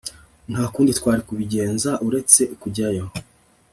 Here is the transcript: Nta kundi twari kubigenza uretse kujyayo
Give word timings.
Nta 0.51 0.63
kundi 0.73 0.91
twari 0.99 1.21
kubigenza 1.27 1.91
uretse 2.07 2.41
kujyayo 2.61 3.03